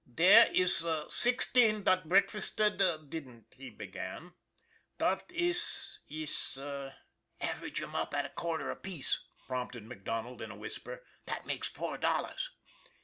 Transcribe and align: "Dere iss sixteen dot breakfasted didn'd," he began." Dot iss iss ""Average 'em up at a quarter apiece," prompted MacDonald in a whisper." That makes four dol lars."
"Dere 0.23 0.49
iss 0.55 0.83
sixteen 1.09 1.83
dot 1.83 2.09
breakfasted 2.09 2.79
didn'd," 3.11 3.45
he 3.55 3.69
began." 3.69 4.33
Dot 4.97 5.31
iss 5.31 5.99
iss 6.09 6.57
""Average 7.39 7.83
'em 7.83 7.93
up 7.93 8.15
at 8.15 8.25
a 8.25 8.29
quarter 8.29 8.71
apiece," 8.71 9.19
prompted 9.45 9.83
MacDonald 9.83 10.41
in 10.41 10.49
a 10.49 10.57
whisper." 10.57 11.03
That 11.27 11.45
makes 11.45 11.67
four 11.67 11.99
dol 11.99 12.23
lars." 12.23 12.49